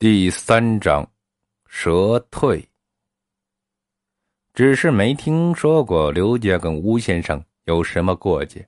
[0.00, 1.04] 第三章，
[1.66, 2.64] 蛇退。
[4.54, 8.64] 只是没听说过刘家跟吴先生有什么过节，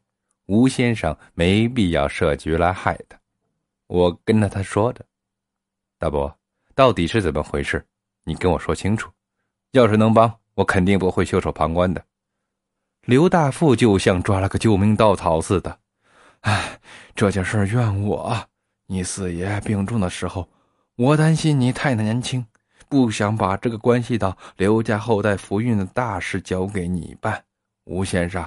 [0.46, 3.16] 吴先生没必要设局来害他。
[3.86, 5.06] 我跟着他说的，
[6.00, 6.36] 大伯，
[6.74, 7.86] 到底是怎么回事？
[8.24, 9.08] 你跟我说清楚。
[9.70, 12.04] 要是能帮，我肯定不会袖手旁观的。
[13.04, 15.78] 刘大富就像抓了个救命稻草似的。
[16.40, 16.80] 唉，
[17.14, 18.36] 这件事怨我。
[18.86, 20.44] 你四爷病重的时候。
[21.00, 22.44] 我担心你太年轻，
[22.86, 27.42] 不想把这个关系到刘家后代福运的大事交给你办。
[27.84, 28.46] 吴先生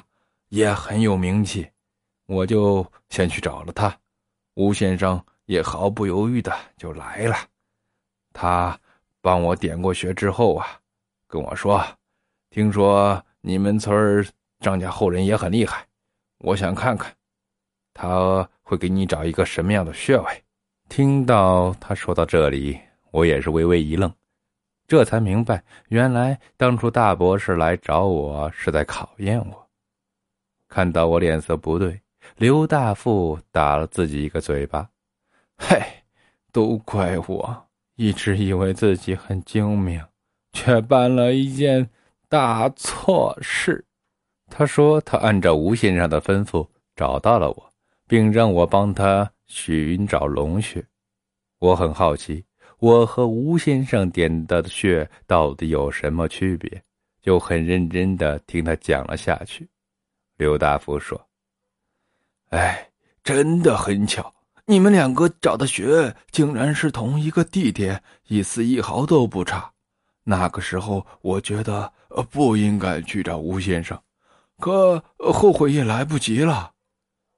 [0.50, 1.68] 也很有名气，
[2.27, 3.98] 我就先去找了他。
[4.54, 7.36] 吴先生也毫不犹豫的就来了。
[8.32, 8.80] 他
[9.20, 10.80] 帮我点过穴之后啊，
[11.26, 11.84] 跟我说
[12.52, 14.24] ：“听说你们村
[14.60, 15.88] 张家后人也很厉害，
[16.38, 17.12] 我想看看，
[17.96, 20.44] 他会给你找一个什么样的穴位。”
[20.96, 22.80] 听到他说到这里，
[23.10, 24.14] 我也是微微一愣，
[24.88, 29.68] 这才明白，原来当初大博士来找我是在考验我。
[30.70, 32.00] 看到我脸色不对，
[32.38, 34.88] 刘大富打了自己一个嘴巴
[35.58, 35.82] ：“嘿，
[36.52, 40.00] 都怪我，一直以为自己很精明，
[40.52, 41.90] 却办了一件
[42.30, 43.84] 大错事。”
[44.48, 47.74] 他说：“他按照吴先生的吩咐找到了我，
[48.07, 50.86] 并让我帮他。”寻找龙穴，
[51.60, 52.44] 我很好奇，
[52.80, 56.84] 我和吴先生点的穴到底有什么区别？
[57.22, 59.70] 就很认真的听他讲了下去。
[60.35, 61.30] 刘大福说
[62.50, 62.90] ：“哎，
[63.24, 64.34] 真的很巧，
[64.66, 69.72] 你们两个找的穴竟然是同一个地点，一丝一毫都不差。
[70.24, 71.91] 那个时候，我觉得
[72.30, 73.97] 不应该去找吴先生，
[74.59, 76.74] 可后悔也来不及了。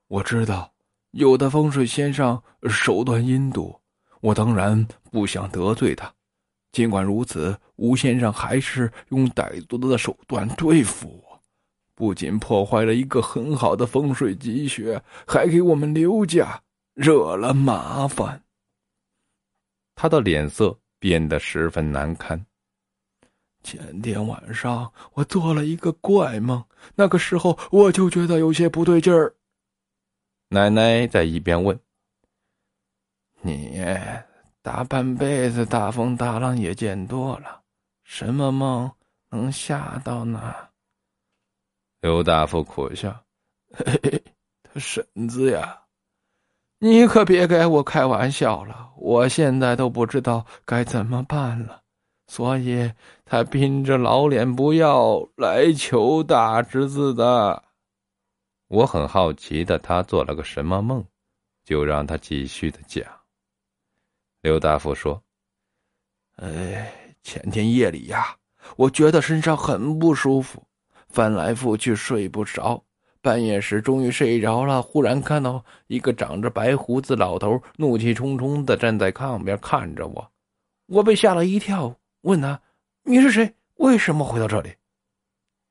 [0.07, 0.71] 我知道。”
[1.15, 3.73] 有的风水先生手段阴毒，
[4.19, 6.13] 我当然不想得罪他。
[6.73, 11.41] 尽管如此，吴先生还是用歹毒的手段对付我，
[11.95, 16.61] 不仅破坏了一个很好的风水吉穴，还给我们刘家
[16.93, 18.43] 惹了麻烦。
[19.95, 22.45] 他的脸色变得十分难堪。
[23.63, 26.61] 前天晚上我做了一个怪梦，
[26.93, 29.33] 那个时候我就觉得有些不对劲儿。
[30.49, 31.77] 奶奶在一边问
[33.41, 33.81] ：“你
[34.61, 37.61] 大半辈子大风大浪也见多了，
[38.03, 38.91] 什么梦
[39.29, 40.53] 能吓到呢？”
[42.01, 43.23] 刘大夫苦笑：“，
[44.61, 45.81] 他婶子呀，
[46.77, 51.81] 你可别给我开玩笑了，我现在都不知道该怎么办了，
[52.27, 52.93] 所以
[53.25, 57.63] 他拼着老脸不要来求大侄子的。”
[58.67, 61.05] 我很好奇的，他做了个什么梦？
[61.63, 63.03] 就让他继续的讲。
[64.41, 65.23] 刘大夫说
[66.37, 68.37] ：“哎，前天夜里呀，
[68.75, 70.63] 我觉得身上很不舒服，
[71.09, 72.83] 翻来覆去睡不着。
[73.21, 80.31] 半夜时终于睡着了，忽然看到一个长着白胡子老头，怒气冲冲的站在炕边看着我。
[80.87, 82.61] 我被吓了一跳，问他
[83.01, 83.55] ：‘你是谁？
[83.75, 84.75] 为什么回到这里？’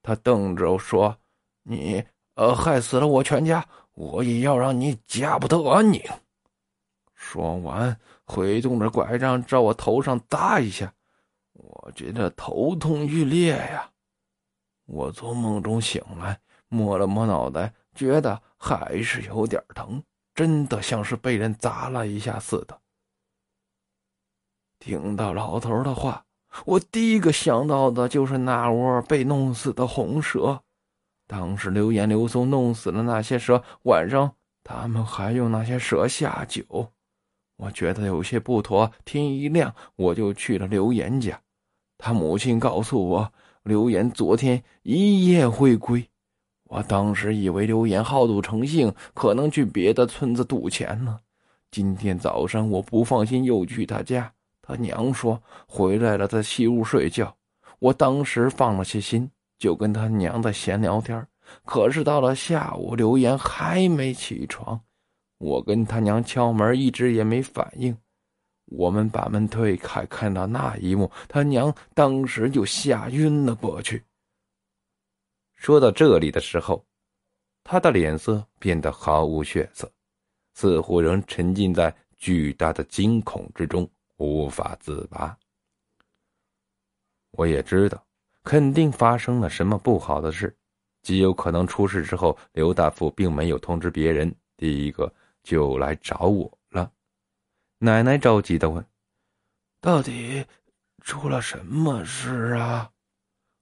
[0.03, 1.17] 他瞪着我说
[1.63, 6.03] ：‘你……’呃，害死了我全家，我也要让你家不得安宁。
[7.15, 10.93] 说完，挥动着拐杖照我头上打一下，
[11.53, 13.91] 我觉得头痛欲裂呀。
[14.87, 20.03] 我从梦中醒来，摸了摸脑袋，觉得还是有点疼，
[20.35, 22.79] 真的像是被人砸了一下似的。
[24.81, 26.27] 听到老头的话，
[26.67, 30.61] 我第一个想到的就是那窝被弄死的红蛇。
[31.27, 36.65] 当时刘岩、刘松弄死了那些蛇，晚上他们还用那些蛇下酒，
[37.57, 38.91] 我觉得有些不妥。
[39.05, 41.41] 天一亮，我就去了刘岩家，
[41.97, 43.33] 他母亲告诉我，
[43.63, 46.07] 刘岩昨天一夜未归。
[46.65, 51.21] 我当时以为刘岩好赌成性，可能去别的村子赌钱呢。
[51.71, 57.37] 今天早上我不放心，又去他家，他娘说回来了，在西屋睡觉。
[57.79, 59.31] 我当时放了些心。
[59.59, 61.27] 就跟他娘的闲聊天，
[61.65, 64.81] 可是到了下午，刘岩还没起床。
[65.39, 67.97] 我跟他娘敲门，一直也没反应。
[68.67, 74.03] 我们把门推开，看到那一幕，他娘当时就吓晕了过去。
[75.55, 76.85] 说到这里的时候，
[77.63, 79.91] 他的脸色变得毫无血色，
[80.55, 85.37] 似乎仍沉浸在巨大的惊恐之中，无法自拔。
[87.33, 88.03] 我也知道。
[88.45, 90.55] 肯定发生了什么不好的事，
[91.03, 95.13] 极有可能出事之后，刘大富并没有通知别人，第一个
[95.43, 96.93] 就来找我了。
[97.79, 98.85] 奶奶着急的问
[99.81, 100.45] ：“到底
[101.01, 102.91] 出了什么事啊？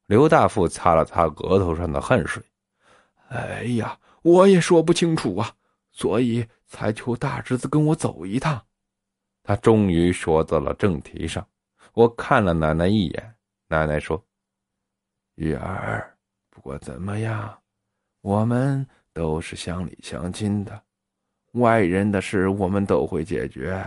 [0.06, 2.43] 刘大富擦了擦额头上的汗水。
[3.28, 5.55] 哎呀，我也说不清楚啊，
[5.93, 8.61] 所以才求大侄子跟我走一趟。
[9.44, 11.46] 他终于说到了正题上。
[11.94, 13.35] 我看了奶奶一眼，
[13.69, 14.23] 奶奶说
[15.37, 16.14] ：“玉儿，
[16.50, 17.58] 不管怎么样，
[18.20, 20.82] 我们都是乡里乡亲的，
[21.52, 23.84] 外人的事我们都会解决，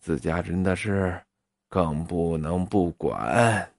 [0.00, 1.20] 自家人的事
[1.68, 3.70] 更不能不管。”